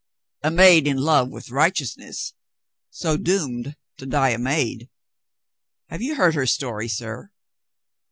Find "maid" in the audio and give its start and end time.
0.49-0.87, 4.39-4.89